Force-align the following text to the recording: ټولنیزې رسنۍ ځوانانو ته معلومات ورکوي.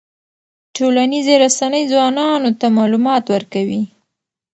ټولنیزې 0.75 1.35
رسنۍ 1.43 1.83
ځوانانو 1.91 2.49
ته 2.59 2.67
معلومات 2.77 3.23
ورکوي. 3.33 3.81